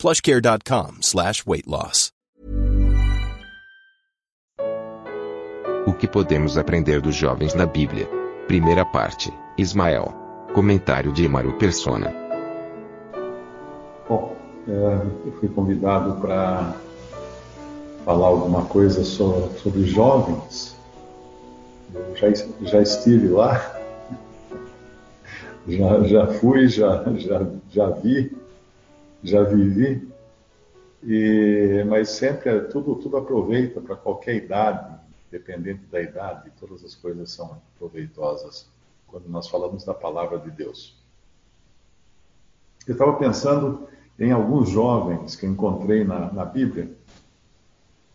plushcare.com 0.00 1.02
slash 1.02 1.44
weight 1.46 1.68
loss. 1.68 2.10
O 5.86 5.92
que 5.92 6.08
podemos 6.08 6.56
aprender 6.56 7.00
dos 7.02 7.14
jovens 7.14 7.54
na 7.54 7.66
Bíblia? 7.66 8.08
Primeira 8.46 8.84
parte, 8.84 9.30
Ismael. 9.58 10.14
Comentário 10.54 11.12
de 11.12 11.24
Imaru 11.24 11.52
Persona. 11.58 12.12
Bom, 14.08 14.36
é, 14.66 15.02
eu 15.26 15.32
fui 15.38 15.48
convidado 15.50 16.18
para 16.20 16.74
falar 18.04 18.26
alguma 18.28 18.64
coisa 18.64 19.04
sobre, 19.04 19.58
sobre 19.58 19.84
jovens. 19.84 20.76
Eu 21.94 22.16
já, 22.16 22.28
já 22.62 22.82
estive 22.82 23.28
lá, 23.28 23.58
já, 25.68 26.02
já 26.04 26.26
fui, 26.38 26.68
já, 26.68 27.04
já, 27.18 27.46
já 27.70 27.90
vi, 27.90 28.32
já 29.22 29.42
vivi, 29.42 30.08
e, 31.02 31.84
mas 31.88 32.10
sempre 32.10 32.50
é, 32.50 32.60
tudo, 32.60 32.94
tudo 32.96 33.16
aproveita 33.16 33.80
para 33.80 33.96
qualquer 33.96 34.36
idade, 34.36 34.98
dependente 35.30 35.82
da 35.90 36.00
idade, 36.00 36.50
todas 36.58 36.84
as 36.84 36.94
coisas 36.94 37.30
são 37.30 37.60
proveitosas 37.78 38.68
quando 39.06 39.28
nós 39.28 39.48
falamos 39.48 39.84
da 39.84 39.94
palavra 39.94 40.38
de 40.38 40.50
Deus. 40.50 40.98
Eu 42.86 42.92
estava 42.92 43.14
pensando 43.14 43.88
em 44.18 44.32
alguns 44.32 44.68
jovens 44.68 45.36
que 45.36 45.46
encontrei 45.46 46.04
na, 46.04 46.32
na 46.32 46.44
Bíblia, 46.44 46.90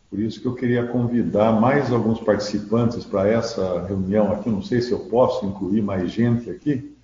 por 0.10 0.20
isso 0.20 0.40
que 0.40 0.48
eu 0.48 0.56
queria 0.56 0.88
convidar 0.88 1.60
mais 1.60 1.92
alguns 1.92 2.20
participantes 2.22 3.04
para 3.04 3.28
essa 3.28 3.86
reunião 3.86 4.32
aqui. 4.32 4.50
Não 4.50 4.62
sei 4.62 4.82
se 4.82 4.92
eu 4.92 5.00
posso 5.00 5.46
incluir 5.46 5.82
mais 5.82 6.12
gente 6.12 6.50
aqui, 6.50 6.95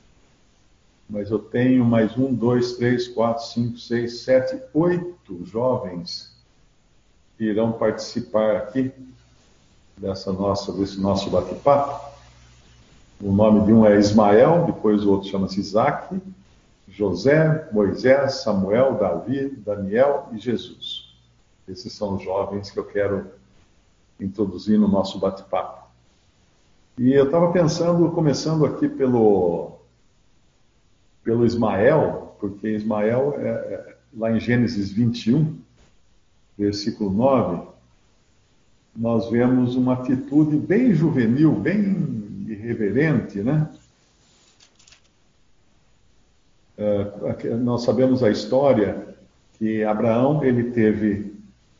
mas 1.11 1.29
eu 1.29 1.39
tenho 1.39 1.83
mais 1.83 2.15
um, 2.17 2.33
dois, 2.33 2.77
três, 2.77 3.05
quatro, 3.05 3.43
cinco, 3.43 3.77
seis, 3.77 4.21
sete, 4.21 4.57
oito 4.73 5.45
jovens 5.45 6.33
que 7.37 7.43
irão 7.43 7.73
participar 7.73 8.55
aqui 8.55 8.93
dessa 9.97 10.31
nossa, 10.31 10.71
desse 10.71 11.01
nosso 11.01 11.29
bate-papo. 11.29 12.09
O 13.19 13.33
nome 13.33 13.65
de 13.65 13.73
um 13.73 13.85
é 13.85 13.99
Ismael, 13.99 14.65
depois 14.65 15.03
o 15.03 15.11
outro 15.11 15.27
chama-se 15.27 15.59
Isaac, 15.59 16.17
José, 16.87 17.67
Moisés, 17.73 18.35
Samuel, 18.35 18.93
Davi, 18.93 19.49
Daniel 19.49 20.29
e 20.31 20.37
Jesus. 20.37 21.13
Esses 21.67 21.91
são 21.91 22.15
os 22.15 22.23
jovens 22.23 22.71
que 22.71 22.79
eu 22.79 22.85
quero 22.85 23.31
introduzir 24.17 24.79
no 24.79 24.87
nosso 24.87 25.19
bate-papo. 25.19 25.89
E 26.97 27.11
eu 27.11 27.25
estava 27.25 27.51
pensando, 27.51 28.09
começando 28.11 28.65
aqui 28.65 28.87
pelo, 28.87 29.70
pelo 31.23 31.45
Ismael, 31.45 32.35
porque 32.39 32.69
Ismael, 32.69 33.35
é, 33.37 33.47
é, 33.47 33.95
lá 34.17 34.31
em 34.31 34.39
Gênesis 34.39 34.91
21, 34.91 35.57
versículo 36.57 37.11
9, 37.11 37.67
nós 38.95 39.29
vemos 39.29 39.75
uma 39.75 39.93
atitude 39.93 40.57
bem 40.57 40.93
juvenil, 40.93 41.53
bem 41.53 42.45
irreverente, 42.47 43.39
né? 43.39 43.69
É, 46.77 47.55
nós 47.55 47.83
sabemos 47.83 48.23
a 48.23 48.29
história 48.29 49.15
que 49.57 49.83
Abraão 49.83 50.43
ele 50.43 50.71
teve 50.71 51.31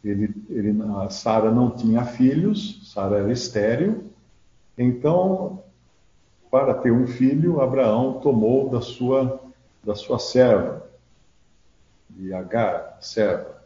ele, 0.03 0.33
ele, 0.49 0.75
Sara 1.09 1.51
não 1.51 1.69
tinha 1.71 2.03
filhos, 2.03 2.91
Sara 2.91 3.17
era 3.17 3.31
estéril, 3.31 4.11
então, 4.77 5.63
para 6.51 6.73
ter 6.73 6.91
um 6.91 7.07
filho, 7.07 7.61
Abraão 7.61 8.19
tomou 8.19 8.69
da 8.69 8.81
sua, 8.81 9.41
da 9.81 9.95
sua 9.95 10.19
serva, 10.19 10.85
de 12.09 12.33
Agar, 12.33 12.97
serva. 12.99 13.63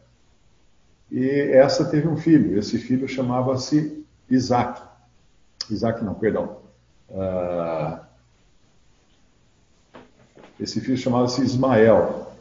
E 1.10 1.28
essa 1.52 1.84
teve 1.84 2.06
um 2.06 2.16
filho, 2.16 2.56
esse 2.56 2.78
filho 2.78 3.08
chamava-se 3.08 4.06
Isaac. 4.30 4.80
Isaac 5.68 6.04
não, 6.04 6.14
perdão. 6.14 6.58
Uh, 7.10 7.98
esse 10.60 10.80
filho 10.80 10.96
chamava-se 10.96 11.42
Ismael. 11.42 12.32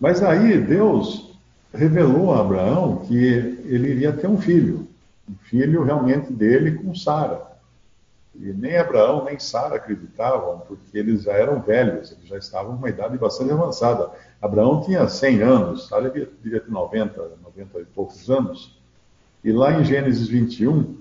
Mas 0.00 0.22
aí 0.22 0.60
Deus 0.60 1.38
revelou 1.72 2.34
a 2.34 2.40
Abraão 2.40 3.04
que 3.06 3.14
ele 3.16 3.90
iria 3.90 4.12
ter 4.12 4.26
um 4.26 4.40
filho, 4.40 4.88
um 5.28 5.36
filho 5.44 5.84
realmente 5.84 6.32
dele 6.32 6.72
com 6.72 6.94
Sara. 6.96 7.49
E 8.34 8.52
nem 8.52 8.76
Abraão 8.76 9.24
nem 9.24 9.38
Sara 9.38 9.76
acreditavam, 9.76 10.60
porque 10.60 10.96
eles 10.96 11.24
já 11.24 11.32
eram 11.32 11.60
velhos, 11.60 12.12
eles 12.12 12.26
já 12.26 12.38
estavam 12.38 12.72
com 12.72 12.78
uma 12.78 12.88
idade 12.88 13.18
bastante 13.18 13.52
avançada. 13.52 14.10
Abraão 14.40 14.82
tinha 14.82 15.08
100 15.08 15.42
anos, 15.42 15.88
Sara 15.88 16.10
devia 16.10 16.60
ter 16.60 16.70
90, 16.70 17.32
90 17.42 17.80
e 17.80 17.84
poucos 17.86 18.30
anos. 18.30 18.78
E 19.42 19.52
lá 19.52 19.72
em 19.72 19.84
Gênesis 19.84 20.28
21, 20.28 20.96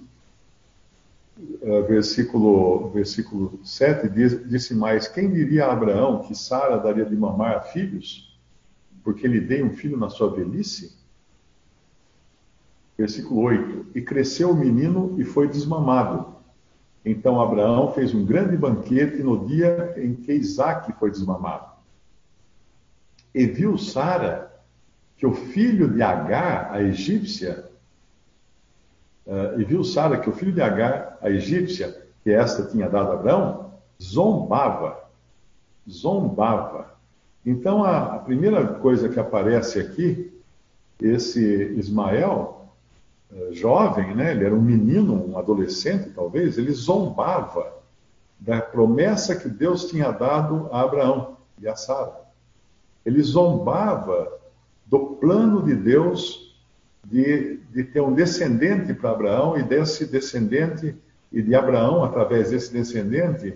eh, 1.62 1.82
versículo, 1.84 2.90
versículo 2.90 3.60
7, 3.64 4.10
diz, 4.10 4.50
disse 4.50 4.74
mais: 4.74 5.08
Quem 5.08 5.32
diria 5.32 5.68
a 5.68 5.74
Abraão 5.74 6.24
que 6.24 6.34
Sara 6.34 6.78
daria 6.78 7.06
de 7.06 7.16
mamar 7.16 7.58
a 7.58 7.62
filhos? 7.62 8.30
porque 9.04 9.28
lhe 9.28 9.40
dei 9.40 9.64
um 9.64 9.72
filho 9.72 9.98
na 9.98 10.10
sua 10.10 10.30
velhice? 10.30 10.96
Versículo 12.98 13.42
8: 13.42 13.88
E 13.96 14.02
cresceu 14.02 14.52
o 14.52 14.56
menino 14.56 15.20
e 15.20 15.24
foi 15.24 15.48
desmamado. 15.48 16.36
Então 17.06 17.40
Abraão 17.40 17.92
fez 17.94 18.14
um 18.14 18.26
grande 18.26 18.58
banquete 18.58 19.24
no 19.24 19.46
dia 19.48 19.94
em 19.98 20.14
que 20.14 20.34
Isaac 20.34 20.92
foi 21.00 21.12
desmamado. 21.12 21.68
E 23.34 23.46
viu 23.46 23.78
Sara 23.78 24.52
que 25.16 25.26
o 25.26 25.34
filho 25.34 25.88
de 25.90 26.02
Agar, 26.02 26.72
a 26.72 26.82
egípcia, 26.82 27.66
uh, 29.26 29.60
e 29.60 29.64
viu 29.64 29.84
Sara 29.84 30.18
que 30.18 30.30
o 30.30 30.34
filho 30.34 30.54
de 30.54 30.62
Agar, 30.62 31.18
a 31.22 31.30
egípcia, 31.30 32.06
que 32.24 32.32
esta 32.32 32.66
tinha 32.66 32.90
dado 32.90 33.12
a 33.12 33.14
Abraão, 33.14 33.74
zombava, 34.02 35.10
zombava 35.90 36.90
então, 37.46 37.84
a, 37.84 38.20
primeira 38.20 38.66
coisa 38.76 39.10
que 39.10 39.20
aparece 39.20 39.80
aqui, 39.80 40.32
esse 41.02 41.42
Ismael, 41.78 42.59
eh, 42.59 42.59
jovem, 43.52 44.16
né, 44.16 44.32
ele 44.32 44.46
era 44.46 44.56
um 44.56 44.62
menino, 44.62 45.32
um 45.32 45.38
adolescente 45.38 46.10
talvez, 46.10 46.58
ele 46.58 46.72
zombava 46.72 47.74
da 48.40 48.62
promessa 48.62 49.36
que 49.36 49.50
Deus 49.50 49.86
tinha 49.86 50.12
dado 50.12 50.70
a 50.72 50.82
Abraão 50.82 51.38
e 51.60 51.68
a 51.68 51.76
Sara. 51.76 52.22
Ele 53.06 53.22
zombava 53.22 54.32
do 54.86 55.00
plano 55.00 55.64
de 55.64 55.76
Deus 55.76 56.56
de, 57.04 57.58
de 57.72 57.84
ter 57.84 58.02
um 58.02 58.14
descendente 58.14 58.94
para 58.94 59.12
Abraão 59.12 59.58
e 59.58 59.64
desse 59.64 60.06
descendente, 60.06 60.96
e 61.32 61.42
de 61.42 61.54
Abraão, 61.54 62.04
através 62.04 62.50
desse 62.50 62.74
descendente, 62.74 63.56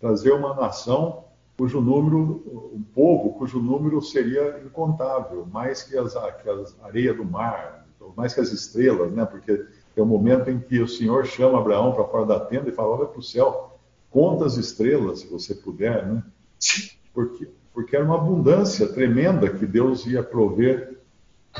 trazer 0.00 0.32
uma 0.32 0.54
nação 0.54 1.24
cujo 1.56 1.80
número, 1.80 2.70
um 2.74 2.82
povo 2.94 3.34
cujo 3.34 3.60
número 3.60 4.02
seria 4.02 4.60
incontável, 4.64 5.46
mais 5.50 5.82
que 5.82 5.96
as, 5.96 6.12
que 6.12 6.48
as 6.48 6.76
areia 6.82 7.14
do 7.14 7.24
mar, 7.24 7.83
mais 8.16 8.34
que 8.34 8.40
as 8.40 8.52
estrelas, 8.52 9.12
né? 9.12 9.24
Porque 9.24 9.64
é 9.96 10.02
o 10.02 10.06
momento 10.06 10.50
em 10.50 10.58
que 10.58 10.80
o 10.80 10.88
Senhor 10.88 11.24
chama 11.26 11.58
Abraão 11.58 11.92
para 11.92 12.04
fora 12.04 12.26
da 12.26 12.40
tenda 12.40 12.68
e 12.68 12.72
fala: 12.72 12.96
olha 12.96 13.06
para 13.06 13.18
o 13.18 13.22
céu, 13.22 13.78
conta 14.10 14.44
as 14.44 14.56
estrelas, 14.56 15.20
se 15.20 15.26
você 15.28 15.54
puder, 15.54 16.06
né? 16.06 16.22
Porque, 17.14 17.48
porque 17.72 17.94
era 17.94 18.04
uma 18.04 18.16
abundância 18.16 18.88
tremenda 18.88 19.48
que 19.48 19.64
Deus 19.64 20.04
ia 20.04 20.20
prover 20.20 20.98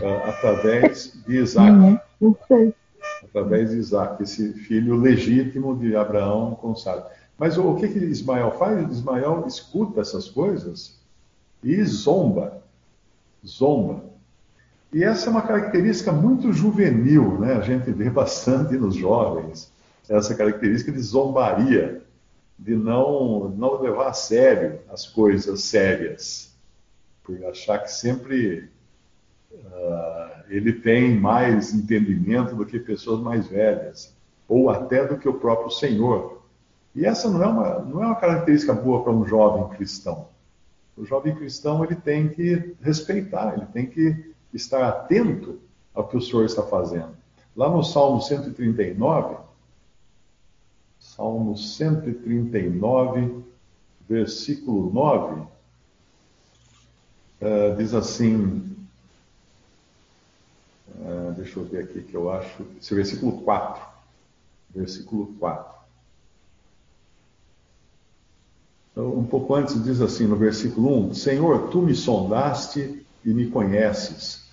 uh, 0.00 0.28
através 0.28 1.16
de 1.24 1.36
Isaac. 1.36 2.00
Uhum, 2.20 2.72
através 3.22 3.70
de 3.70 3.76
Isaac, 3.76 4.20
esse 4.20 4.52
filho 4.52 4.96
legítimo 4.96 5.78
de 5.78 5.94
Abraão 5.94 6.56
com 6.56 6.74
Sara. 6.74 7.08
Mas 7.38 7.58
o 7.58 7.74
que, 7.74 7.88
que 7.88 7.98
Ismael 7.98 8.52
faz? 8.52 8.90
Ismael 8.90 9.44
escuta 9.46 10.00
essas 10.00 10.28
coisas 10.28 10.98
e 11.62 11.82
zomba. 11.84 12.62
Zomba. 13.44 14.04
E 14.92 15.02
essa 15.02 15.28
é 15.28 15.30
uma 15.30 15.42
característica 15.42 16.12
muito 16.12 16.52
juvenil, 16.52 17.38
né? 17.38 17.54
A 17.54 17.60
gente 17.60 17.90
vê 17.90 18.08
bastante 18.08 18.76
nos 18.76 18.94
jovens 18.94 19.72
essa 20.08 20.34
característica 20.34 20.92
de 20.92 21.00
zombaria, 21.00 22.02
de 22.58 22.76
não, 22.76 23.48
não 23.48 23.80
levar 23.80 24.08
a 24.08 24.12
sério 24.12 24.80
as 24.92 25.06
coisas 25.06 25.64
sérias, 25.64 26.54
por 27.22 27.42
achar 27.46 27.78
que 27.78 27.90
sempre 27.90 28.68
uh, 29.50 30.44
ele 30.48 30.72
tem 30.72 31.18
mais 31.18 31.72
entendimento 31.72 32.54
do 32.54 32.66
que 32.66 32.78
pessoas 32.78 33.20
mais 33.20 33.46
velhas, 33.46 34.14
ou 34.46 34.68
até 34.68 35.06
do 35.06 35.16
que 35.16 35.28
o 35.28 35.34
próprio 35.34 35.70
Senhor. 35.70 36.42
E 36.94 37.04
essa 37.04 37.28
não 37.28 37.42
é 37.42 37.46
uma, 37.46 37.78
não 37.80 38.02
é 38.02 38.06
uma 38.06 38.16
característica 38.16 38.72
boa 38.72 39.02
para 39.02 39.12
um 39.12 39.26
jovem 39.26 39.76
cristão. 39.76 40.28
O 40.96 41.04
jovem 41.04 41.34
cristão 41.34 41.82
ele 41.82 41.96
tem 41.96 42.28
que 42.28 42.76
respeitar, 42.80 43.54
ele 43.56 43.66
tem 43.66 43.86
que 43.86 44.33
estar 44.56 44.88
atento 44.88 45.60
ao 45.94 46.06
que 46.08 46.16
o 46.16 46.20
Senhor 46.20 46.44
está 46.44 46.62
fazendo. 46.62 47.16
Lá 47.56 47.68
no 47.68 47.82
Salmo 47.82 48.20
139, 48.20 49.36
Salmo 50.98 51.56
139, 51.56 53.44
versículo 54.08 54.92
9, 54.92 55.40
uh, 55.40 55.48
eh, 57.40 57.74
diz 57.76 57.94
assim: 57.94 58.76
uh, 60.96 61.32
deixa 61.36 61.60
eu 61.60 61.64
ver 61.64 61.84
aqui 61.84 62.02
que 62.02 62.14
eu 62.14 62.30
acho, 62.30 62.64
esse 62.80 62.92
é 62.92 62.96
versículo 62.96 63.40
4. 63.42 63.94
Versículo 64.74 65.26
4. 65.38 65.74
Então, 68.90 69.12
um 69.16 69.24
pouco 69.24 69.54
antes 69.54 69.82
diz 69.82 70.00
assim, 70.00 70.26
no 70.26 70.36
versículo 70.36 71.08
1: 71.08 71.14
Senhor, 71.14 71.68
tu 71.68 71.82
me 71.82 71.94
sondaste 71.94 73.04
e 73.24 73.32
me 73.32 73.50
conheces. 73.50 74.43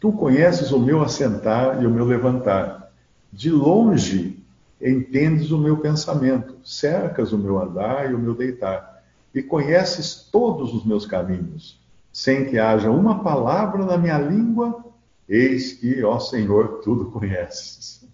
Tu 0.00 0.10
conheces 0.12 0.72
o 0.72 0.80
meu 0.80 1.02
assentar 1.02 1.82
e 1.82 1.86
o 1.86 1.90
meu 1.90 2.06
levantar. 2.06 2.90
De 3.30 3.50
longe 3.50 4.42
entendes 4.80 5.50
o 5.50 5.58
meu 5.58 5.76
pensamento, 5.76 6.56
cercas 6.64 7.32
o 7.32 7.38
meu 7.38 7.60
andar 7.60 8.10
e 8.10 8.14
o 8.14 8.18
meu 8.18 8.34
deitar, 8.34 9.02
e 9.34 9.42
conheces 9.42 10.26
todos 10.32 10.72
os 10.72 10.86
meus 10.86 11.04
caminhos. 11.04 11.78
Sem 12.10 12.46
que 12.46 12.58
haja 12.58 12.90
uma 12.90 13.22
palavra 13.22 13.84
na 13.84 13.98
minha 13.98 14.18
língua, 14.18 14.82
eis 15.28 15.74
que, 15.74 16.02
ó 16.02 16.18
Senhor, 16.18 16.80
tudo 16.82 17.10
conheces. 17.10 18.08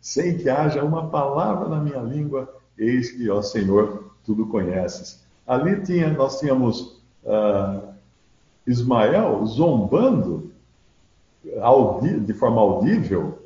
Sem 0.00 0.38
que 0.38 0.48
haja 0.48 0.82
uma 0.82 1.10
palavra 1.10 1.68
na 1.68 1.80
minha 1.80 2.00
língua, 2.00 2.52
eis 2.78 3.12
que, 3.12 3.28
ó 3.28 3.42
Senhor, 3.42 4.10
tudo 4.24 4.46
conheces. 4.46 5.22
Ali 5.46 5.82
tinha, 5.82 6.08
nós 6.08 6.40
tínhamos 6.40 7.02
uh, 7.24 7.88
Ismael 8.66 9.44
zombando 9.46 10.49
de 12.24 12.34
forma 12.34 12.60
audível 12.60 13.38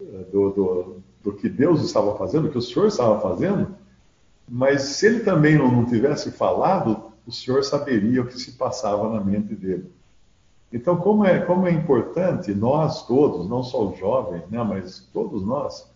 eh, 0.00 0.24
do, 0.30 0.50
do, 0.50 0.96
do, 1.22 1.32
que 1.32 1.48
Deus 1.48 1.82
estava 1.82 2.16
fazendo, 2.16 2.44
do 2.44 2.50
que 2.50 2.58
o 2.58 2.62
Senhor 2.62 2.86
estava 2.86 3.20
fazendo, 3.20 3.74
mas 4.48 4.82
se 4.82 5.06
ele 5.06 5.20
também 5.20 5.56
não, 5.56 5.70
não 5.70 5.84
tivesse 5.84 6.30
falado, 6.30 7.12
o 7.26 7.32
Senhor 7.32 7.64
saberia 7.64 8.22
o 8.22 8.26
que 8.26 8.38
se 8.38 8.52
passava 8.52 9.08
na 9.08 9.20
mente 9.20 9.54
dele. 9.54 9.90
Então, 10.72 10.96
como 10.96 11.24
é, 11.24 11.40
como 11.40 11.66
é 11.66 11.70
importante 11.70 12.54
nós 12.54 13.06
todos, 13.06 13.48
não 13.48 13.62
só 13.62 13.88
os 13.88 13.98
jovens, 13.98 14.42
né, 14.50 14.62
mas 14.62 15.08
todos 15.12 15.44
nós, 15.44 15.86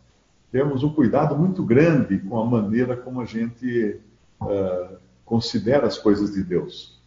termos 0.52 0.82
um 0.82 0.92
cuidado 0.92 1.36
muito 1.36 1.62
grande 1.62 2.18
com 2.18 2.38
a 2.38 2.44
maneira 2.44 2.96
como 2.96 3.20
a 3.20 3.24
gente 3.24 4.00
uh, 4.40 4.96
considera 5.24 5.86
as 5.86 5.98
coisas 5.98 6.32
de 6.32 6.42
Deus. 6.42 7.00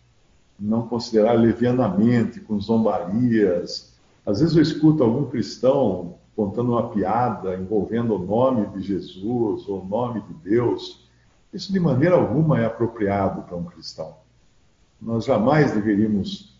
Não 0.59 0.87
considerar 0.87 1.33
levianamente, 1.33 2.39
com 2.39 2.59
zombarias, 2.59 3.93
às 4.25 4.39
vezes 4.39 4.55
eu 4.55 4.61
escuto 4.61 5.03
algum 5.03 5.25
cristão 5.25 6.15
contando 6.35 6.71
uma 6.71 6.89
piada 6.89 7.55
envolvendo 7.55 8.15
o 8.15 8.25
nome 8.25 8.67
de 8.67 8.81
Jesus 8.81 9.67
ou 9.67 9.81
o 9.81 9.85
nome 9.85 10.21
de 10.21 10.33
Deus. 10.35 11.05
Isso 11.53 11.73
de 11.73 11.79
maneira 11.79 12.15
alguma 12.15 12.61
é 12.61 12.65
apropriado 12.65 13.41
para 13.41 13.57
um 13.57 13.65
cristão. 13.65 14.15
Nós 15.01 15.25
jamais 15.25 15.73
deveríamos 15.73 16.57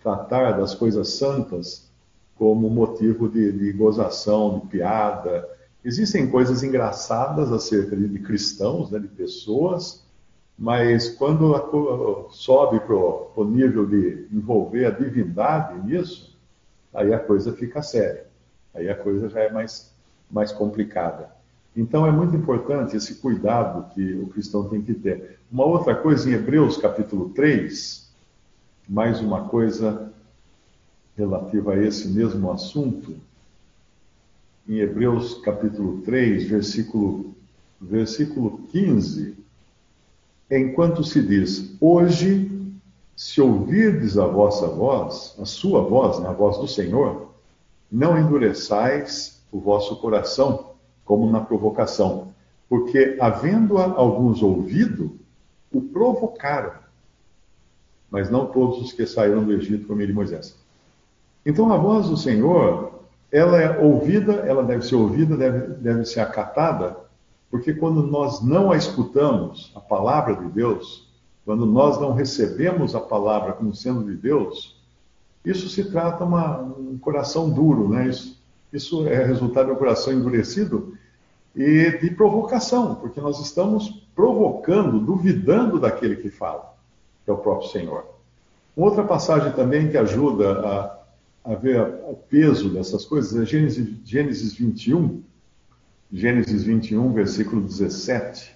tratar 0.00 0.52
das 0.52 0.74
coisas 0.74 1.08
santas 1.14 1.90
como 2.36 2.70
motivo 2.70 3.28
de, 3.28 3.50
de 3.50 3.72
gozação, 3.72 4.60
de 4.60 4.66
piada. 4.68 5.48
Existem 5.84 6.30
coisas 6.30 6.62
engraçadas 6.62 7.50
acerca 7.50 7.96
de, 7.96 8.06
de 8.08 8.18
cristãos, 8.20 8.90
né, 8.90 9.00
de 9.00 9.08
pessoas, 9.08 10.06
mas 10.56 11.08
quando 11.08 11.54
a, 11.56 12.30
sobe 12.30 12.78
para 12.80 12.94
o 12.94 13.44
nível 13.44 13.86
de 13.86 14.28
envolver 14.32 14.86
a 14.86 14.90
divindade 14.90 15.84
nisso, 15.84 16.35
aí 16.96 17.12
a 17.12 17.18
coisa 17.18 17.52
fica 17.52 17.82
séria. 17.82 18.26
Aí 18.74 18.88
a 18.88 18.94
coisa 18.94 19.28
já 19.28 19.40
é 19.40 19.52
mais, 19.52 19.92
mais 20.30 20.50
complicada. 20.50 21.30
Então 21.76 22.06
é 22.06 22.10
muito 22.10 22.34
importante 22.34 22.96
esse 22.96 23.16
cuidado 23.16 23.94
que 23.94 24.14
o 24.14 24.26
cristão 24.28 24.68
tem 24.68 24.80
que 24.80 24.94
ter. 24.94 25.38
Uma 25.52 25.66
outra 25.66 25.94
coisa 25.94 26.28
em 26.28 26.32
Hebreus 26.32 26.78
capítulo 26.78 27.28
3, 27.30 28.10
mais 28.88 29.20
uma 29.20 29.48
coisa 29.48 30.10
relativa 31.16 31.74
a 31.74 31.82
esse 31.82 32.08
mesmo 32.08 32.50
assunto. 32.50 33.16
Em 34.66 34.78
Hebreus 34.78 35.34
capítulo 35.42 36.00
3, 36.00 36.48
versículo, 36.48 37.34
versículo 37.80 38.62
15, 38.72 39.36
enquanto 40.50 41.04
se 41.04 41.22
diz: 41.22 41.76
Hoje 41.78 42.45
se 43.16 43.40
ouvirdes 43.40 44.18
a 44.18 44.26
vossa 44.26 44.68
voz, 44.68 45.34
a 45.40 45.46
sua 45.46 45.80
voz, 45.80 46.20
né, 46.20 46.28
a 46.28 46.32
voz 46.32 46.58
do 46.58 46.68
Senhor, 46.68 47.28
não 47.90 48.18
endureçais 48.18 49.42
o 49.50 49.58
vosso 49.58 49.96
coração, 49.96 50.72
como 51.02 51.30
na 51.30 51.40
provocação, 51.40 52.34
porque, 52.68 53.16
havendo 53.18 53.78
alguns 53.78 54.42
ouvido, 54.42 55.16
o 55.72 55.80
provocaram, 55.80 56.72
mas 58.10 58.28
não 58.28 58.46
todos 58.46 58.82
os 58.82 58.92
que 58.92 59.06
saíram 59.06 59.44
do 59.44 59.52
Egito 59.52 59.94
meio 59.94 60.08
de 60.08 60.14
Moisés. 60.14 60.56
Então, 61.44 61.72
a 61.72 61.76
voz 61.78 62.08
do 62.08 62.16
Senhor, 62.16 63.00
ela 63.30 63.60
é 63.60 63.78
ouvida, 63.78 64.32
ela 64.46 64.62
deve 64.62 64.84
ser 64.84 64.96
ouvida, 64.96 65.36
deve, 65.36 65.74
deve 65.74 66.04
ser 66.04 66.20
acatada, 66.20 66.96
porque 67.50 67.72
quando 67.72 68.02
nós 68.02 68.42
não 68.42 68.72
a 68.72 68.76
escutamos, 68.76 69.72
a 69.74 69.80
palavra 69.80 70.34
de 70.34 70.48
Deus, 70.48 71.05
quando 71.46 71.64
nós 71.64 72.00
não 72.00 72.12
recebemos 72.12 72.96
a 72.96 73.00
palavra 73.00 73.52
como 73.52 73.72
sendo 73.72 74.04
de 74.04 74.16
Deus, 74.16 74.76
isso 75.44 75.68
se 75.68 75.84
trata 75.84 76.24
uma, 76.24 76.60
um 76.60 76.98
coração 76.98 77.48
duro, 77.48 77.88
né? 77.88 78.08
Isso, 78.08 78.36
isso 78.72 79.06
é 79.06 79.24
resultado 79.24 79.66
de 79.66 79.72
um 79.72 79.76
coração 79.76 80.12
endurecido 80.12 80.98
e 81.54 81.98
de 82.00 82.10
provocação, 82.10 82.96
porque 82.96 83.20
nós 83.20 83.38
estamos 83.38 84.02
provocando, 84.12 84.98
duvidando 84.98 85.78
daquele 85.78 86.16
que 86.16 86.28
fala, 86.28 86.74
que 87.24 87.30
é 87.30 87.32
o 87.32 87.38
próprio 87.38 87.70
Senhor. 87.70 88.04
Outra 88.74 89.04
passagem 89.04 89.52
também 89.52 89.88
que 89.88 89.96
ajuda 89.96 90.50
a, 91.44 91.52
a 91.52 91.54
ver 91.54 91.80
o 92.08 92.18
peso 92.28 92.70
dessas 92.70 93.04
coisas 93.04 93.40
é 93.40 93.46
Gênesis, 93.46 93.88
Gênesis 94.04 94.52
21, 94.52 95.22
Gênesis 96.12 96.64
21, 96.64 97.12
versículo 97.12 97.62
17. 97.62 98.55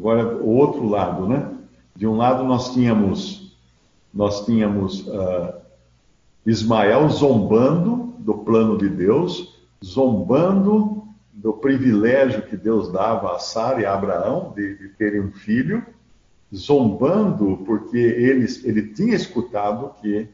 Agora, 0.00 0.34
o 0.38 0.48
outro 0.56 0.88
lado, 0.88 1.28
né? 1.28 1.46
De 1.94 2.06
um 2.06 2.16
lado 2.16 2.42
nós 2.42 2.72
tínhamos, 2.72 3.54
nós 4.14 4.46
tínhamos 4.46 5.06
uh, 5.06 5.52
Ismael 6.46 7.06
zombando 7.10 8.14
do 8.18 8.38
plano 8.38 8.78
de 8.78 8.88
Deus, 8.88 9.60
zombando 9.84 11.06
do 11.34 11.52
privilégio 11.52 12.46
que 12.46 12.56
Deus 12.56 12.90
dava 12.90 13.36
a 13.36 13.38
Sara 13.38 13.82
e 13.82 13.84
a 13.84 13.92
Abraão 13.92 14.54
de, 14.56 14.74
de 14.78 14.88
terem 14.88 15.20
um 15.20 15.32
filho, 15.32 15.84
zombando 16.54 17.58
porque 17.66 17.98
ele, 17.98 18.46
ele 18.64 18.94
tinha 18.94 19.14
escutado 19.14 19.92
que 20.00 20.26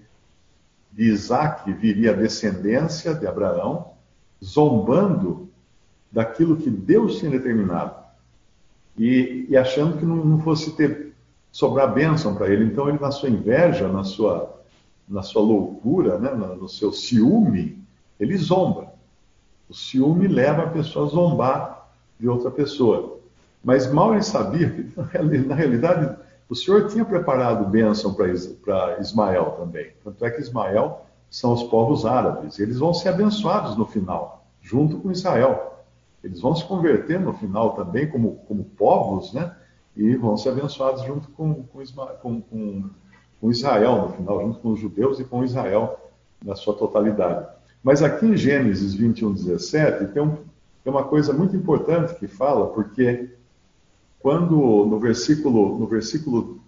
de 0.92 1.10
Isaac 1.10 1.72
viria 1.72 2.12
a 2.12 2.16
descendência 2.16 3.12
de 3.12 3.26
Abraão, 3.26 3.94
zombando 4.42 5.48
daquilo 6.12 6.56
que 6.56 6.70
Deus 6.70 7.18
tinha 7.18 7.32
determinado 7.32 8.05
e, 8.98 9.46
e 9.48 9.56
achando 9.56 9.98
que 9.98 10.04
não, 10.04 10.16
não, 10.16 10.40
fosse 10.40 10.72
ter 10.72 11.14
sobrar 11.52 11.92
bênção 11.92 12.34
para 12.34 12.48
ele. 12.48 12.64
Então 12.64 12.88
ele, 12.88 12.98
na 12.98 13.10
sua 13.10 13.28
inveja, 13.28 13.88
na 13.88 14.04
sua, 14.04 14.60
na 15.08 15.22
sua 15.22 15.42
loucura, 15.42 16.18
né, 16.18 16.30
no 16.30 16.68
seu 16.68 16.92
ciúme, 16.92 17.82
ele 18.18 18.36
zomba. 18.36 18.92
O 19.68 19.74
ciúme 19.74 20.28
leva 20.28 20.62
a 20.62 20.68
pessoa 20.68 21.06
a 21.06 21.08
zombar 21.08 21.88
de 22.18 22.28
outra 22.28 22.50
pessoa. 22.50 23.18
Mas 23.62 23.90
mal 23.90 24.12
ele 24.12 24.22
sabia 24.22 24.70
que, 24.70 24.92
na 25.46 25.54
realidade, 25.54 26.16
o 26.48 26.54
Senhor 26.54 26.86
tinha 26.88 27.04
preparado 27.04 27.68
bênção 27.68 28.14
para 28.14 29.00
Ismael 29.00 29.56
também. 29.58 29.90
Tanto 30.04 30.24
é 30.24 30.30
que 30.30 30.40
Ismael 30.40 31.04
são 31.28 31.52
os 31.52 31.64
povos 31.64 32.06
árabes. 32.06 32.58
Eles 32.58 32.78
vão 32.78 32.94
ser 32.94 33.08
abençoados 33.08 33.76
no 33.76 33.84
final, 33.84 34.46
junto 34.62 34.98
com 34.98 35.10
Israel. 35.10 35.75
Eles 36.26 36.40
vão 36.40 36.56
se 36.56 36.64
converter 36.64 37.20
no 37.20 37.32
final 37.32 37.76
também 37.76 38.08
como, 38.08 38.36
como 38.48 38.64
povos, 38.64 39.32
né? 39.32 39.54
E 39.96 40.16
vão 40.16 40.36
ser 40.36 40.50
abençoados 40.50 41.02
junto 41.04 41.28
com, 41.30 41.62
com, 41.62 42.40
com, 42.42 42.90
com 43.40 43.50
Israel 43.50 44.02
no 44.02 44.08
final, 44.08 44.40
junto 44.40 44.58
com 44.58 44.72
os 44.72 44.80
judeus 44.80 45.20
e 45.20 45.24
com 45.24 45.44
Israel 45.44 46.10
na 46.44 46.56
sua 46.56 46.74
totalidade. 46.74 47.46
Mas 47.82 48.02
aqui 48.02 48.26
em 48.26 48.36
Gênesis 48.36 48.92
21, 48.92 49.34
17, 49.34 50.12
tem, 50.12 50.20
um, 50.20 50.34
tem 50.82 50.92
uma 50.92 51.04
coisa 51.04 51.32
muito 51.32 51.54
importante 51.54 52.16
que 52.16 52.26
fala, 52.26 52.66
porque 52.66 53.30
quando 54.18 54.56
no 54.84 54.98
versículo, 54.98 55.78
no 55.78 55.86
versículo 55.86 56.60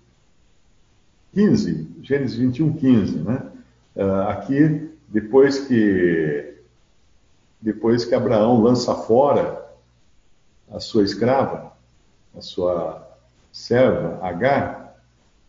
15, 1.35 1.97
Gênesis 2.03 2.37
21, 2.37 2.75
15, 2.75 3.19
né? 3.19 3.43
Uh, 3.97 4.29
aqui, 4.29 4.88
depois 5.09 5.59
que, 5.67 6.48
depois 7.61 8.05
que 8.05 8.15
Abraão 8.15 8.61
lança 8.61 8.95
fora 8.95 9.67
a 10.71 10.79
sua 10.81 11.03
escrava, 11.03 11.73
a 12.37 12.41
sua 12.41 13.09
serva, 13.53 14.19
Agar, 14.23 14.97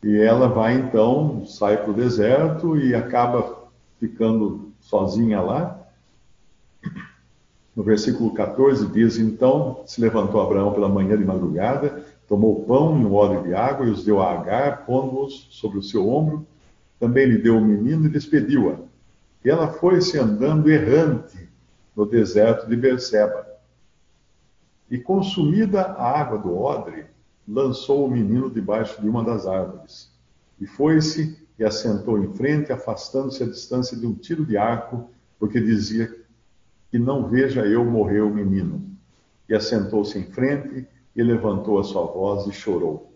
e 0.01 0.17
ela 0.17 0.47
vai 0.47 0.75
então, 0.75 1.45
sai 1.45 1.77
para 1.77 1.91
o 1.91 1.93
deserto 1.93 2.77
e 2.77 2.95
acaba 2.95 3.67
ficando 3.99 4.71
sozinha 4.79 5.41
lá. 5.41 5.77
No 7.75 7.83
versículo 7.83 8.33
14 8.33 8.87
diz: 8.87 9.17
Então 9.17 9.83
se 9.85 9.99
levantou 9.99 10.41
Abraão 10.41 10.73
pela 10.73 10.87
manhã 10.87 11.17
de 11.17 11.25
madrugada, 11.25 12.03
tomou 12.27 12.63
pão 12.63 12.99
e 12.99 13.05
um 13.05 13.13
óleo 13.13 13.43
de 13.43 13.53
água 13.53 13.85
e 13.85 13.89
os 13.89 14.05
deu 14.05 14.21
a 14.21 14.31
Agar, 14.31 14.85
pondo-os 14.85 15.47
sobre 15.51 15.77
o 15.77 15.83
seu 15.83 16.09
ombro. 16.09 16.47
Também 16.97 17.25
lhe 17.25 17.37
deu 17.37 17.57
o 17.57 17.61
menino 17.61 18.05
e 18.05 18.09
despediu-a. 18.09 18.75
E 19.43 19.49
ela 19.49 19.67
foi-se 19.67 20.17
andando 20.17 20.69
errante 20.69 21.48
no 21.99 22.05
deserto 22.05 22.65
de 22.65 22.77
Berseba. 22.77 23.45
E 24.89 24.97
consumida 24.97 25.81
a 25.81 26.17
água 26.17 26.37
do 26.37 26.57
odre, 26.57 27.07
lançou 27.45 28.05
o 28.05 28.09
menino 28.09 28.49
debaixo 28.49 29.01
de 29.01 29.09
uma 29.09 29.21
das 29.21 29.45
árvores. 29.45 30.09
E 30.61 30.65
foi-se 30.65 31.45
e 31.59 31.65
assentou 31.65 32.17
em 32.17 32.31
frente, 32.33 32.71
afastando-se 32.71 33.43
a 33.43 33.45
distância 33.45 33.97
de 33.97 34.07
um 34.07 34.13
tiro 34.13 34.45
de 34.45 34.55
arco, 34.55 35.09
porque 35.37 35.59
dizia 35.59 36.09
que 36.89 36.97
não 36.97 37.27
veja 37.27 37.65
eu 37.65 37.83
morrer 37.83 38.21
o 38.21 38.33
menino. 38.33 38.81
E 39.49 39.53
assentou-se 39.53 40.17
em 40.17 40.23
frente 40.23 40.87
e 41.13 41.21
levantou 41.21 41.79
a 41.79 41.83
sua 41.83 42.05
voz 42.05 42.47
e 42.47 42.53
chorou. 42.53 43.11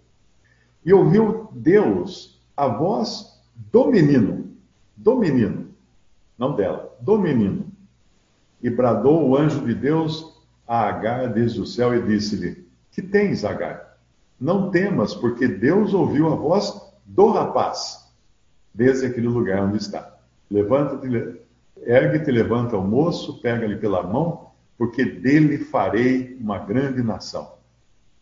E 0.83 0.91
ouviu 0.91 1.47
Deus 1.53 2.37
a 2.57 2.67
voz 2.67 3.41
do 3.71 3.87
menino, 3.87 4.51
do 4.97 5.15
menino, 5.15 5.69
não 6.37 6.53
dela, 6.53 6.93
do 6.99 7.17
menino. 7.17 7.62
E 8.63 8.69
bradou 8.69 9.29
o 9.29 9.37
anjo 9.37 9.63
de 9.65 9.75
Deus 9.75 10.41
a 10.65 10.87
Agar 10.87 11.27
desde 11.27 11.61
o 11.61 11.65
céu 11.65 11.93
e 11.93 12.01
disse-lhe: 12.01 12.65
Que 12.91 13.01
tens, 13.01 13.43
Agar? 13.43 13.97
Não 14.39 14.71
temas, 14.71 15.13
porque 15.13 15.47
Deus 15.47 15.93
ouviu 15.93 16.31
a 16.31 16.35
voz 16.35 16.73
do 17.05 17.29
rapaz 17.29 18.11
desde 18.73 19.05
aquele 19.05 19.27
lugar 19.27 19.61
onde 19.63 19.77
está. 19.77 20.17
Levanta-te, 20.49 21.43
Ergue-te, 21.85 22.31
levanta 22.31 22.77
o 22.77 22.83
moço, 22.83 23.41
pega-lhe 23.41 23.75
pela 23.75 24.03
mão, 24.03 24.51
porque 24.77 25.03
dele 25.03 25.57
farei 25.57 26.37
uma 26.39 26.57
grande 26.59 27.03
nação. 27.03 27.53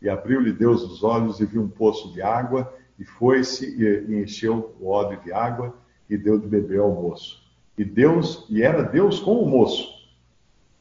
E 0.02 0.10
abriu-lhe 0.10 0.52
Deus 0.52 0.84
os 0.84 1.04
olhos 1.04 1.40
e 1.40 1.46
viu 1.46 1.62
um 1.62 1.68
poço 1.68 2.12
de 2.12 2.22
água, 2.22 2.74
e 2.98 3.06
foi-se 3.06 3.66
e 3.80 4.22
encheu 4.22 4.76
o 4.80 4.90
odre 4.90 5.18
de 5.18 5.32
água, 5.32 5.76
e 6.10 6.18
deu 6.18 6.40
de 6.40 6.48
beber 6.48 6.80
ao 6.80 6.92
moço. 6.92 7.42
E 7.78 7.86
Deus, 7.86 8.46
e 8.50 8.64
era 8.64 8.82
Deus 8.82 9.20
com 9.20 9.36
o 9.36 9.48
moço, 9.48 9.91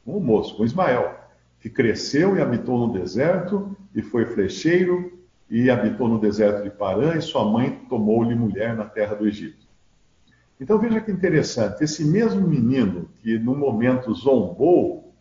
o 0.05 0.19
moço, 0.19 0.57
com 0.57 0.65
Ismael, 0.65 1.19
que 1.59 1.69
cresceu 1.69 2.35
e 2.35 2.41
habitou 2.41 2.77
no 2.87 2.93
deserto, 2.93 3.75
e 3.93 4.01
foi 4.01 4.25
flecheiro, 4.25 5.19
e 5.49 5.69
habitou 5.69 6.07
no 6.07 6.19
deserto 6.19 6.63
de 6.63 6.69
Parã, 6.69 7.15
e 7.15 7.21
sua 7.21 7.45
mãe 7.45 7.81
tomou-lhe 7.89 8.33
mulher 8.33 8.75
na 8.75 8.85
terra 8.85 9.15
do 9.15 9.27
Egito. 9.27 9.67
Então 10.61 10.77
veja 10.77 11.01
que 11.01 11.11
interessante, 11.11 11.83
esse 11.83 12.05
mesmo 12.05 12.47
menino 12.47 13.09
que 13.21 13.37
no 13.39 13.55
momento 13.55 14.13
zombou 14.13 15.13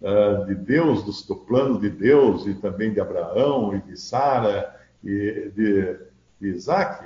uh, 0.00 0.46
de 0.46 0.54
Deus, 0.54 1.04
do, 1.04 1.34
do, 1.34 1.40
plano 1.40 1.78
de 1.78 1.90
Deus 1.90 2.46
e 2.46 2.54
também 2.54 2.92
de 2.92 2.98
Abraão 2.98 3.76
e 3.76 3.80
de 3.82 4.00
Sara 4.00 4.74
e 5.04 5.52
de, 5.54 5.98
de 6.40 6.48
Isaac, 6.48 7.04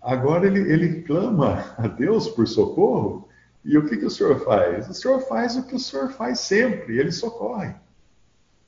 agora 0.00 0.46
ele, 0.46 0.60
ele 0.60 1.02
clama 1.02 1.74
a 1.76 1.86
Deus 1.86 2.26
por 2.26 2.48
socorro. 2.48 3.23
E 3.64 3.78
o 3.78 3.86
que, 3.86 3.96
que 3.96 4.04
o 4.04 4.10
Senhor 4.10 4.38
faz? 4.44 4.88
O 4.88 4.94
Senhor 4.94 5.20
faz 5.20 5.56
o 5.56 5.66
que 5.66 5.74
o 5.74 5.80
Senhor 5.80 6.10
faz 6.10 6.40
sempre, 6.40 6.98
ele 6.98 7.12
socorre. 7.12 7.74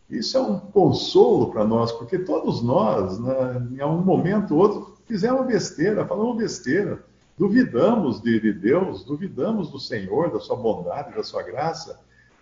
Isso 0.09 0.39
é 0.39 0.41
um 0.41 0.59
consolo 0.59 1.51
para 1.51 1.65
nós, 1.65 1.93
porque 1.93 2.19
todos 2.19 2.63
nós, 2.63 3.19
né, 3.19 3.67
em 3.73 3.81
algum 3.81 4.03
momento 4.03 4.55
ou 4.55 4.61
outro, 4.61 4.97
fizemos 5.07 5.47
besteira, 5.47 6.07
falamos 6.07 6.37
besteira 6.37 7.05
Duvidamos 7.39 8.23
de, 8.23 8.41
de 8.41 8.53
Deus, 8.53 9.05
duvidamos 9.05 9.71
do 9.71 9.79
Senhor, 9.79 10.33
da 10.33 10.41
sua 10.41 10.57
bondade, 10.57 11.15
da 11.15 11.23
sua 11.23 11.43
graça. 11.43 12.01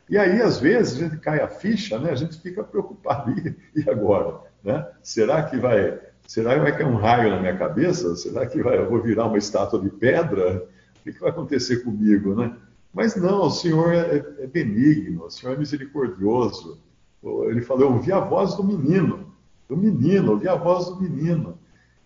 E 0.09 0.17
aí, 0.17 0.41
às 0.41 0.61
vezes, 0.61 0.97
a 0.97 1.05
gente 1.05 1.17
cai 1.21 1.41
a 1.41 1.49
ficha, 1.49 1.99
né? 1.99 2.13
A 2.13 2.15
gente 2.15 2.41
fica 2.41 2.63
preocupado. 2.63 3.35
E, 3.75 3.81
e 3.81 3.91
agora? 3.91 4.39
Né? 4.63 4.87
Será 5.03 5.43
que 5.43 5.57
vai. 5.57 5.99
Será 6.27 6.55
que 6.55 6.61
vai 6.61 6.73
cair 6.73 6.87
um 6.87 6.97
raio 6.97 7.31
na 7.31 7.41
minha 7.41 7.57
cabeça? 7.57 8.15
Será 8.17 8.47
que 8.47 8.63
vai, 8.63 8.79
eu 8.79 8.89
vou 8.89 9.03
virar 9.03 9.27
uma 9.27 9.37
estátua 9.37 9.81
de 9.81 9.91
pedra? 9.91 10.65
O 11.07 11.13
que 11.13 11.21
vai 11.21 11.31
acontecer 11.31 11.85
comigo, 11.85 12.35
né? 12.35 12.57
Mas 12.93 13.17
não, 13.17 13.47
o 13.47 13.51
Senhor 13.51 13.93
é, 13.93 14.17
é 14.39 14.47
benigno, 14.47 15.25
o 15.25 15.31
Senhor 15.31 15.55
é 15.55 15.59
misericordioso. 15.59 16.79
Ele 17.23 17.61
falou, 17.61 17.85
eu 17.85 17.93
ouvi 17.95 18.13
a 18.13 18.21
voz 18.21 18.55
do 18.55 18.63
menino, 18.63 19.33
do 19.69 19.77
menino, 19.77 20.33
ouvi 20.33 20.49
a 20.49 20.55
voz 20.55 20.87
do 20.87 21.01
menino. 21.01 21.59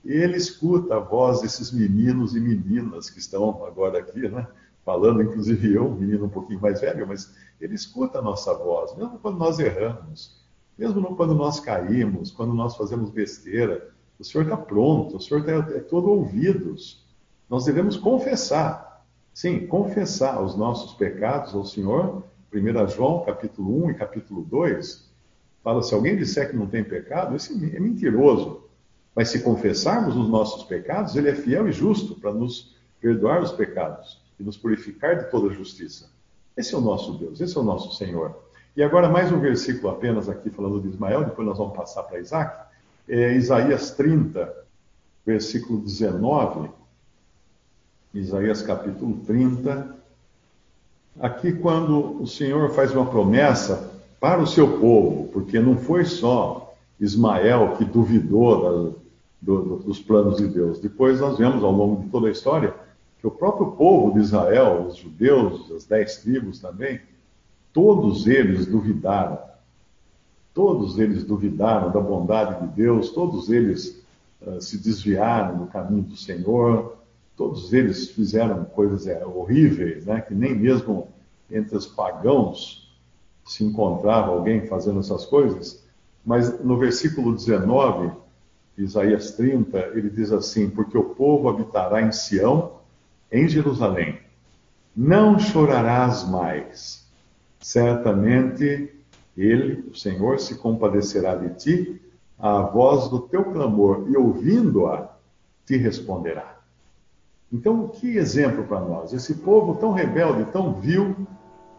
E 0.04 0.12
ele 0.12 0.36
escuta 0.36 0.96
a 0.96 1.00
voz 1.00 1.42
desses 1.42 1.70
meninos 1.70 2.34
e 2.34 2.40
meninas 2.40 3.10
que 3.10 3.18
estão 3.18 3.64
agora 3.66 3.98
aqui, 3.98 4.28
né? 4.28 4.46
Falando, 4.84 5.20
inclusive 5.20 5.74
eu, 5.74 5.86
um 5.86 5.94
menino 5.94 6.24
um 6.24 6.30
pouquinho 6.30 6.60
mais 6.60 6.80
velho, 6.80 7.06
mas 7.06 7.34
ele 7.60 7.74
escuta 7.74 8.20
a 8.20 8.22
nossa 8.22 8.54
voz, 8.54 8.96
mesmo 8.96 9.18
quando 9.18 9.36
nós 9.36 9.58
erramos, 9.58 10.40
mesmo 10.78 11.14
quando 11.14 11.34
nós 11.34 11.60
caímos, 11.60 12.30
quando 12.30 12.54
nós 12.54 12.76
fazemos 12.76 13.10
besteira. 13.10 13.90
O 14.18 14.24
Senhor 14.24 14.44
está 14.44 14.56
pronto, 14.56 15.16
o 15.16 15.20
Senhor 15.20 15.40
está 15.40 15.76
é 15.76 15.80
todo 15.80 16.08
ouvidos. 16.08 17.04
Nós 17.50 17.64
devemos 17.64 17.96
confessar, 17.96 18.87
sim, 19.38 19.66
confessar 19.66 20.42
os 20.42 20.56
nossos 20.56 20.94
pecados 20.94 21.54
ao 21.54 21.64
Senhor. 21.64 22.24
1 22.52 22.88
João, 22.88 23.24
capítulo 23.24 23.84
1 23.84 23.90
e 23.90 23.94
capítulo 23.94 24.42
2, 24.42 25.08
fala: 25.62 25.82
se 25.82 25.94
alguém 25.94 26.16
disser 26.16 26.50
que 26.50 26.56
não 26.56 26.66
tem 26.66 26.82
pecado, 26.82 27.36
esse 27.36 27.52
é 27.76 27.78
mentiroso 27.78 28.68
mas 29.18 29.30
se 29.30 29.40
confessarmos 29.40 30.14
os 30.14 30.28
nossos 30.28 30.62
pecados, 30.62 31.16
Ele 31.16 31.28
é 31.28 31.34
fiel 31.34 31.68
e 31.68 31.72
justo 31.72 32.14
para 32.14 32.32
nos 32.32 32.76
perdoar 33.00 33.42
os 33.42 33.50
pecados 33.50 34.20
e 34.38 34.44
nos 34.44 34.56
purificar 34.56 35.18
de 35.18 35.28
toda 35.28 35.52
justiça. 35.52 36.08
Esse 36.56 36.72
é 36.72 36.78
o 36.78 36.80
nosso 36.80 37.14
Deus, 37.14 37.40
esse 37.40 37.56
é 37.56 37.60
o 37.60 37.64
nosso 37.64 37.96
Senhor. 37.96 38.38
E 38.76 38.82
agora 38.82 39.08
mais 39.08 39.32
um 39.32 39.40
versículo 39.40 39.88
apenas 39.88 40.28
aqui 40.28 40.50
falando 40.50 40.80
de 40.80 40.86
Ismael, 40.86 41.24
depois 41.24 41.48
nós 41.48 41.58
vamos 41.58 41.76
passar 41.76 42.04
para 42.04 42.20
Isaac. 42.20 42.64
É 43.08 43.34
Isaías 43.34 43.90
30, 43.90 44.54
versículo 45.26 45.80
19. 45.80 46.70
Isaías 48.14 48.62
capítulo 48.62 49.18
30. 49.26 49.96
Aqui, 51.20 51.52
quando 51.52 52.22
o 52.22 52.26
Senhor 52.26 52.70
faz 52.70 52.94
uma 52.94 53.06
promessa 53.06 53.90
para 54.18 54.40
o 54.40 54.46
seu 54.46 54.78
povo, 54.78 55.28
porque 55.32 55.60
não 55.60 55.76
foi 55.76 56.04
só 56.04 56.74
Ismael 56.98 57.76
que 57.76 57.84
duvidou 57.84 58.96
do, 59.40 59.64
do, 59.64 59.76
dos 59.76 60.00
planos 60.00 60.38
de 60.38 60.46
Deus. 60.48 60.80
Depois 60.80 61.20
nós 61.20 61.38
vemos 61.38 61.62
ao 61.62 61.70
longo 61.70 62.02
de 62.02 62.08
toda 62.08 62.28
a 62.28 62.32
história 62.32 62.74
que 63.20 63.26
o 63.26 63.30
próprio 63.30 63.72
povo 63.72 64.14
de 64.14 64.20
Israel, 64.20 64.86
os 64.88 64.96
judeus, 64.96 65.70
as 65.72 65.84
dez 65.84 66.18
tribos 66.18 66.60
também, 66.60 67.00
todos 67.72 68.26
eles 68.26 68.66
duvidaram. 68.66 69.38
Todos 70.54 70.98
eles 70.98 71.24
duvidaram 71.24 71.90
da 71.92 72.00
bondade 72.00 72.66
de 72.66 72.74
Deus, 72.74 73.10
todos 73.10 73.50
eles 73.50 74.02
uh, 74.40 74.60
se 74.60 74.78
desviaram 74.78 75.58
do 75.58 75.66
caminho 75.66 76.02
do 76.02 76.16
Senhor, 76.16 76.97
todos 77.38 77.72
eles 77.72 78.10
fizeram 78.10 78.64
coisas 78.64 79.06
é, 79.06 79.24
horríveis, 79.24 80.04
né, 80.04 80.20
que 80.20 80.34
nem 80.34 80.54
mesmo 80.54 81.06
entre 81.48 81.76
os 81.76 81.86
pagãos 81.86 82.92
se 83.46 83.64
encontrava 83.64 84.32
alguém 84.32 84.66
fazendo 84.66 84.98
essas 84.98 85.24
coisas. 85.24 85.82
Mas 86.26 86.62
no 86.62 86.76
versículo 86.76 87.34
19, 87.34 88.10
Isaías 88.76 89.30
30, 89.32 89.78
ele 89.94 90.10
diz 90.10 90.32
assim: 90.32 90.68
Porque 90.68 90.98
o 90.98 91.14
povo 91.14 91.48
habitará 91.48 92.02
em 92.02 92.12
Sião, 92.12 92.72
em 93.30 93.48
Jerusalém. 93.48 94.18
Não 94.94 95.38
chorarás 95.38 96.28
mais. 96.28 97.06
Certamente 97.60 98.92
ele, 99.36 99.88
o 99.90 99.96
Senhor, 99.96 100.40
se 100.40 100.56
compadecerá 100.56 101.36
de 101.36 101.54
ti, 101.54 102.02
à 102.38 102.62
voz 102.62 103.08
do 103.08 103.20
teu 103.20 103.44
clamor, 103.44 104.06
e 104.10 104.16
ouvindo-a, 104.16 105.16
te 105.64 105.76
responderá. 105.76 106.57
Então, 107.52 107.88
que 107.88 108.16
exemplo 108.16 108.64
para 108.64 108.80
nós? 108.80 109.12
Esse 109.12 109.36
povo 109.36 109.76
tão 109.76 109.92
rebelde, 109.92 110.44
tão 110.52 110.74
vil, 110.74 111.16